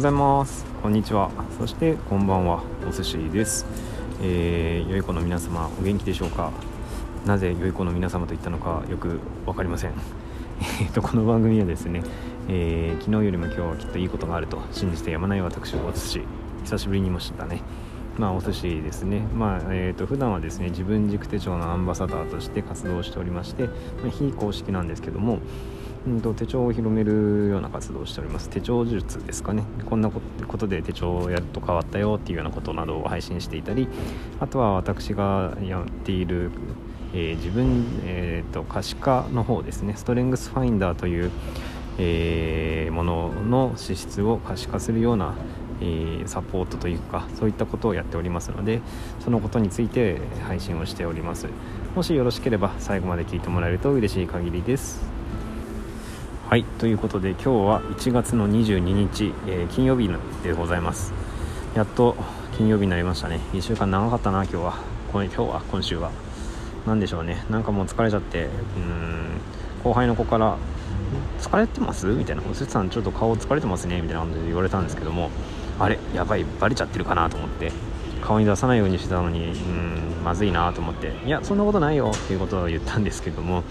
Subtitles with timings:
[0.00, 0.64] ございます。
[0.82, 1.30] こんにちは。
[1.58, 2.62] そしてこんばんは。
[2.88, 3.66] お寿司です。
[4.22, 6.52] えー、良い子の皆様お元気でしょうか？
[7.26, 9.92] なぜ良い子の皆様と言ったのかよく分かりません。
[10.80, 12.02] えっとこの番組はですね、
[12.48, 16.22] えー、昨日よりも今日はきっといいことがあると信じてやまない私お寿司。
[16.64, 17.60] 久しぶりにましたね。
[18.16, 23.72] まあ、お寿司ですね、まあえーと、普段はですね自分軸手帳のアンバサダーとして活動しておりまして、ま
[24.06, 25.40] あ、非公式なんですけども、
[26.06, 28.48] うんと手帳を広めるような活動をしております。
[28.48, 29.64] 手帳術ですかね。
[29.88, 30.20] こんなこ
[30.58, 33.88] とで手帳をやると変わったよっていうようなことなどを配信していたり
[34.40, 36.50] あとは私がやっている、
[37.12, 39.94] えー、自分、えーと、可視化の方ですね。
[39.96, 41.30] ストレングスファインダーという、
[41.98, 45.34] えー、ものの資質を可視化するような
[45.82, 48.82] え、サポートというかそういったことをやっておりますので
[49.18, 51.46] そのことについて配信をしております。
[51.94, 55.19] もしよろしければ最後まで聞いてもらえると嬉しい限りです。
[56.50, 60.10] はいということで今日は1月の22日、えー、金曜日
[60.42, 61.12] でございます。
[61.76, 62.16] やっと
[62.58, 63.38] 金曜日になりましたね。
[63.52, 64.78] 1週間長かったな今日は。
[65.12, 66.10] 今日は今週は。
[66.88, 67.46] 何でしょうね。
[67.50, 68.48] なんかもう疲れちゃってう
[68.80, 69.40] ん
[69.84, 70.58] 後輩の子から
[71.40, 72.06] 疲れてます？
[72.06, 75.30] みたいな「おせつさんちょっと顔疲れてますね」みたいな感じで言われたんですけども
[75.78, 77.70] あれやばいバレちゃってるかなと思って。
[78.20, 83.64] 顔に出さないようにしてたのにうんまずいなと思っていやそんなことないよっていうことを言ったんですけども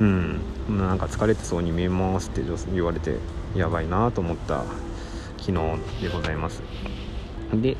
[0.00, 3.16] うんなんか疲れてそうに見えますって言われて
[3.54, 4.64] やばいなと思った
[5.38, 5.52] 昨日
[6.02, 6.62] でございます。
[7.54, 7.76] で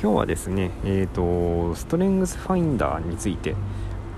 [0.00, 3.54] 今日はですねえっ、ー、とストレングスファインダーについて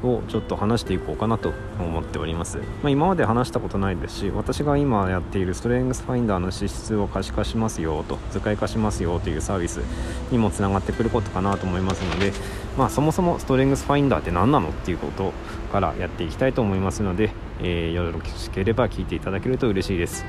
[0.05, 9.78] をちょっと話していこうかなと思っております、まあ、今まで話したことないですし私が今やっているストレングスファインダーの資質を可視化しますよと図解化しますよというサービス
[10.30, 12.33] にもつながってくることかなと思いますので、
[12.77, 15.33] まあ、そもそもストレングスファインダーって何なのっていうこと
[15.72, 17.30] からやっていきたいと思いますので、
[17.61, 20.24] えー、よろしければ聞いていただけると嬉しいです。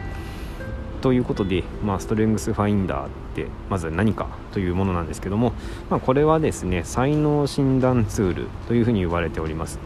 [1.06, 5.54] ということで、まあ、ストレングスファインダーってまず何かというものなんですけども、
[5.88, 9.78] まあ、これはですね才能診断ツールというふうに言われております。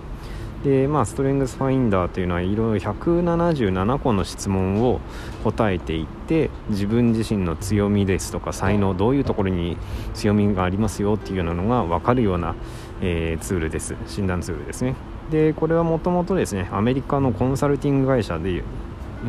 [0.64, 5.02] でまあ、ストレングスファインダーというのはいろいろ177個の質問を
[5.44, 9.76] 答えていって自分自身の強みですとか才能どういうところに
[10.14, 12.56] 強みがありますよっていうようなのが分かるような、
[13.02, 13.96] えー、ツールです。
[14.08, 14.96] 診断ツールですね。
[15.32, 18.64] でこれはもともとですねアメリカのコンサルティング会社で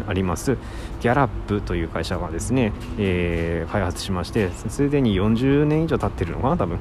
[0.07, 0.57] あります。
[1.01, 6.79] ギャラップという会社がですね、えー、開発しましてすでに40年以上経ってるのかな多分。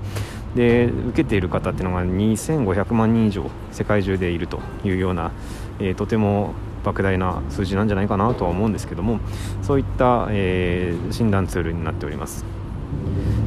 [0.55, 5.31] で受けている方っていうのが2500万人以上世界中でいるというような、
[5.79, 6.53] えー、とても
[6.83, 9.19] 莫大な数字なんじゃないかなとは思うんですけども
[9.61, 12.45] そういった、えー、診断ツールになっております。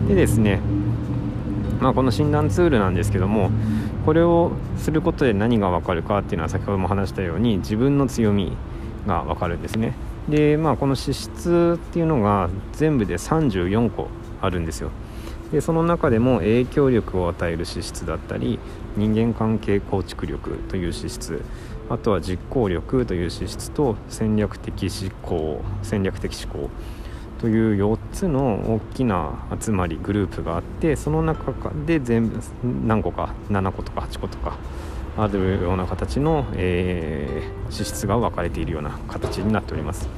[0.07, 0.61] でですね
[1.81, 3.51] まあ、この診断ツールなんですけども
[4.07, 8.57] これをすることで何が分かるかっていうのは先ほども話したように自分の強み
[9.07, 9.95] が分かるんですね。
[10.29, 14.09] でまあこの脂質っていうのが全部で34個
[14.41, 14.91] あるんですよ。
[15.53, 18.59] でその中でも影響力を与える資質だったり
[18.97, 21.43] 人間関係構築力という資質
[21.91, 26.71] あとは実行力という資質と戦略的思考戦略的思考
[27.39, 31.53] という4つの大きな集まりグループがあってその中
[31.87, 32.41] で全部
[32.87, 34.57] 何個か7個とか8個とか
[35.17, 40.09] あるような形の、えー、資質が分かれているような形になっております。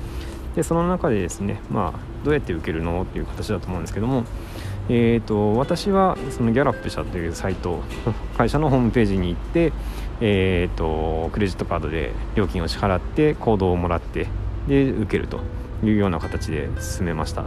[0.54, 4.24] でその中でですね、まあ、どうやって受けるのっていう形だと思うんですけども、
[4.88, 7.80] えーと、私はそのギャラップ社というサイト
[8.38, 9.72] 会社のホームページに行って、
[10.20, 14.28] えーと、クレジットカードで料金を支払ってコードをもらって
[14.68, 15.40] で受けると
[15.82, 17.44] いうような形で進めました。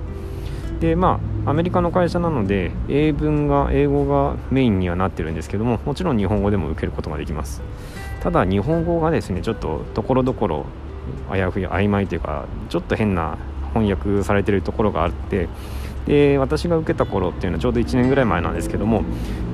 [0.80, 7.62] でまあアメリカの会社なので英文が英語がメインにはなってるんですけどももちろん日本語でも受けることができます。
[8.22, 10.66] ただ日本語がですねちょっとところどころ
[11.30, 13.38] あやふや曖昧というかちょっと変な
[13.74, 15.48] 翻訳されてるところがあって
[16.06, 19.04] で私が受けた頃っていうのはちょうど1年ぐらい前なんですけども、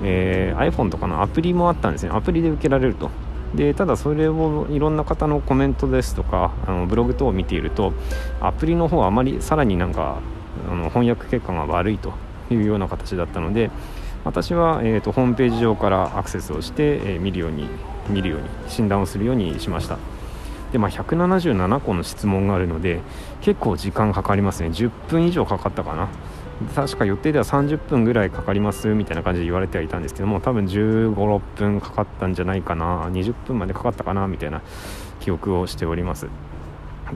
[0.04, 2.12] えー、iPhone とかのアプリもあったんですね。
[2.14, 3.10] アプリで受けられると。
[3.56, 7.94] でただそれをいろんな方のコメントですとかあのブログ等を見ていると
[8.42, 10.22] アプリの方はあまりさらになんか
[10.70, 12.14] あの翻訳結果が悪いと
[12.50, 13.72] いうような形だったので
[14.24, 17.68] 私は、えーと、ホームページ上からアクセスをして、えー、見るように
[18.10, 19.98] 見るように診断をするようにしました。
[20.72, 23.02] で、まあ、177個の質問があるので
[23.42, 24.70] 結構時間かかりますね。
[24.70, 26.10] 10分以上かかったかな。
[26.76, 33.10] 確か予定では30分ぐらいかかりますみたいな感じで言われてはいたんですけども多分1 5 6分かかったんじゃないかな。
[33.10, 34.62] 20分までかかったかなみたいな
[35.20, 36.28] 記憶をしております。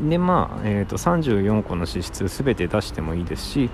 [0.09, 3.69] でまあ、えーと、34個の資質全て出してもいいですし、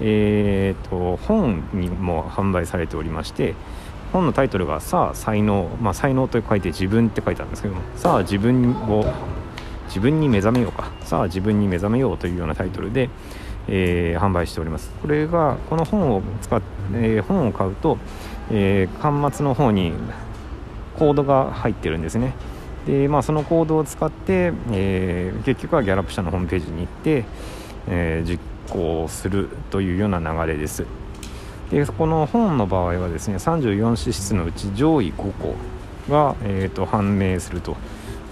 [0.00, 3.54] えーと、本にも販売されておりまして
[4.12, 9.04] 本のタイトルが「さあ才能」まあ、才能と書いて自分って書いてあるんですけどもさあ自分を
[9.88, 13.10] 自分に目覚めようかさあ自分に目覚めようというようなタイトルで、
[13.68, 14.92] えー、販売しております。
[15.02, 16.62] これがこの本を使っ、
[16.94, 17.98] えー、本を買うと、
[18.50, 19.92] えー、端末の方に
[20.98, 22.34] コードが入ってるんですね。
[22.88, 27.24] で、まあ、そのコードを使って、えー、結局はギャラップ社のホームページに行って、
[27.86, 28.40] え実
[28.70, 30.86] 行するというような流れです。
[31.70, 35.54] でこの本の場合はですね34資質のうち上位5個
[36.10, 37.76] が、えーと判明すると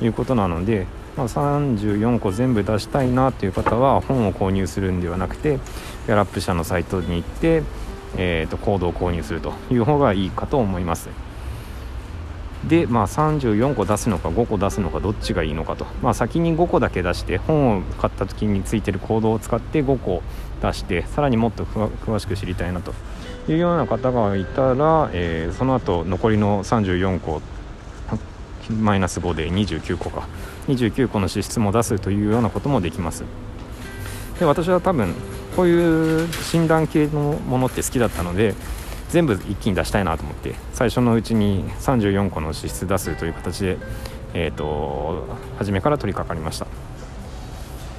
[0.00, 0.87] いうことなので
[1.17, 7.62] まあ、34個全部出したいなという方は本を購入するんではなくてギャラップ社のサイトに行って、
[8.19, 11.08] えーと、コードを購入するという方がいいかと思います。
[12.69, 20.23] で、まあ、34個出すのか5個出すのかどっちがいいのかと、まあ、先に5個だけ出して本を買った時についてるコードを使って5個
[20.63, 22.93] 出してさらにもっと詳しく知りたいなと。
[23.49, 27.41] いうような方がいたら、えー、その後残りの34個
[28.81, 30.27] マイナス5で29個か。
[30.67, 33.23] 29個の脂質も出すというようなこともできます。
[34.41, 35.15] で私は多分
[35.55, 38.55] こういう診断系のものって好きだったので
[39.11, 43.79] 全部一気に出したいなと思って最初のうちに34個の脂質出すという形で、
[44.35, 45.26] えーと、
[45.58, 46.67] 初めから取り掛かりました。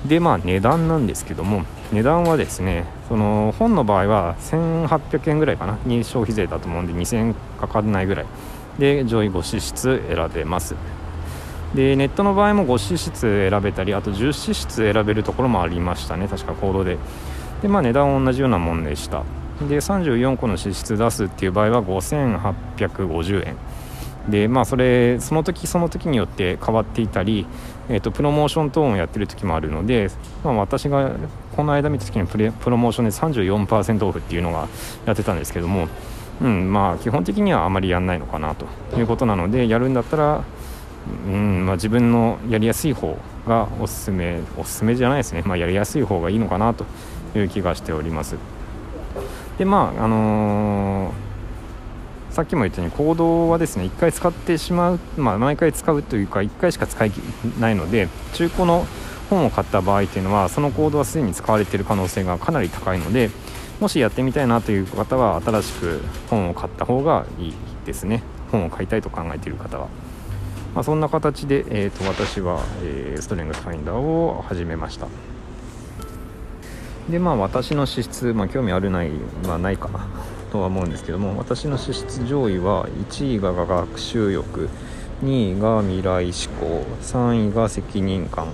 [0.06, 8.26] でまあ値段なんですけども値段はですねその本の場合は1800円ぐらいかなに消費税だと思うんで2000円かからないぐらい。
[8.80, 10.76] で上位5脂質選べます。
[11.74, 16.98] でネットの場合も5脂質選べたりあと10脂質選べるところもありましたね確かコードで。
[17.62, 19.24] でまあ値段は同じようなもんでした。
[19.62, 23.56] で34個の脂質出すっていう場合は5850円。
[24.30, 27.46] でまあそれその時その時によって変わっていたり、
[27.90, 30.10] えーと、プロモーショントーンをやってる時もあるので、
[30.44, 31.12] まあ、私が
[31.56, 34.68] この間見た時にプレプロモーションで34%オフっていうのが
[35.06, 35.88] やってたんですけども
[36.42, 38.68] うんまあ基本的にはあまりやんないのかなと
[38.98, 40.44] いうことなのでやるんだったら、
[41.26, 43.18] うんまあ、自分のやりやすい方
[43.48, 46.86] がおすすめおすすめじゃないですね、まあ、やりやすい方がいいのかなと
[47.34, 48.36] いう気がしております。
[49.58, 57.12] でまああのー、さっきも言ったように行動はですね1回使ってしまう、まあ、毎回使うというか1回しか使い
[57.60, 58.86] ないので中古の
[59.30, 63.30] 本を買った場合というのはそのコードはすでに使われている可能性がかなり高いので
[63.80, 67.54] もしやってみたいなという方は新しく本を買った方がいい
[67.86, 68.24] ですね。
[68.52, 69.88] 本を買いたいと考えている方は、
[70.74, 75.08] まあ、そんな形で、えーと、私は、えー、ストレングスファインダーを始めました。
[77.10, 79.10] でまあ私の資質、まあ、興味あるない、
[79.46, 80.08] まあ、ないかな
[80.52, 84.70] とは思うんですけども私の資質上位は1位が学習欲
[85.24, 88.48] 2位が未来志向3位が責任感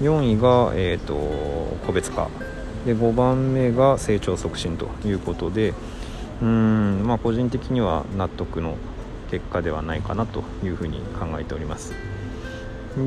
[0.00, 1.14] 4位が、えーと
[1.86, 2.28] 個別化
[2.84, 5.74] で5番目が成長促進ということで
[6.42, 8.76] うん、まあ、個人的には納得の
[9.30, 12.11] 結果ではないかなというふうに考えております。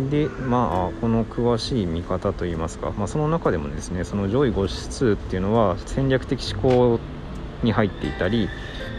[0.10, 7.00] でまあこの詳しい見方といいますか、まあ、その中でもですねその上位5指数っていうのは戦略的思考
[7.64, 8.50] に入っていたり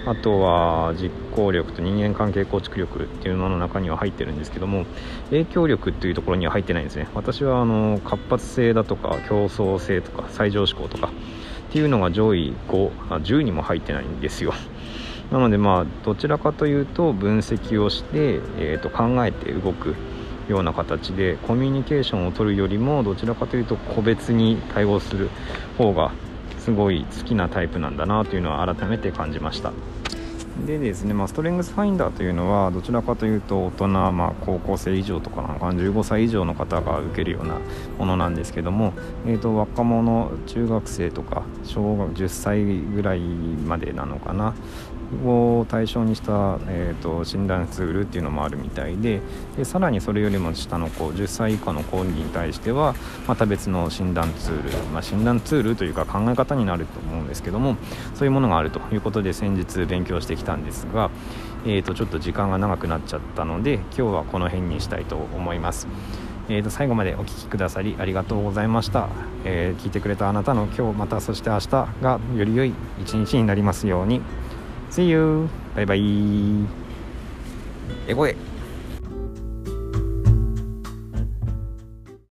[0.06, 4.86] あとは実行力と人間関係構築力っていうのの中には入ってるんですけども
[5.30, 7.08] 影響力っていうところには入ってないんですね。
[7.14, 11.08] 私はあの活発性だとか競争性とか最上志向とか
[11.68, 14.54] っていうのが上位5あ10にも入ってないんですよ。
[15.32, 19.96] なのでまあどちらかというと分析をして、えー、と考えて動く
[20.48, 25.30] ような形でコミュニケーションを取るよりもどちらかというと個別に対応する
[25.76, 26.12] 方が
[26.58, 29.72] すごい好きなタイプなんだなというのは改めて感じました。
[30.64, 37.58] でですね、まあ、ストレングスファインダーというのはどちらかというと大人、まあ、高校生以上とかなのか15歳以上の方が受けるような
[37.98, 38.94] ものなんですけども、
[39.26, 44.54] えーと、若者中学生とか小学10歳ぐらいまでなのかな。
[45.24, 49.20] を対象にした、えーと、診断ツールっていうのもあるみたいで
[49.56, 52.94] でさらにそれよりも下の子10歳以下の子に対しては
[53.26, 57.76] また別の診断ツール、まあ、診断ツールというか考え方になると思うんですけども
[58.14, 61.10] そういうものがあるということで先日勉強してきたんですが、
[61.64, 65.86] えー、とちょっと時間が長くなっちゃったので今日はこの辺にしたいと思います。
[66.48, 69.08] えー、と最後までお聴きくださりありがとうございました、
[69.44, 71.68] えー、聞いてくれたあなたの今日またそして明日
[72.00, 72.72] がより良い
[73.02, 74.20] 一日になりますように
[74.90, 75.48] See you!
[75.74, 76.00] バイバイ
[78.08, 78.34] エゴエ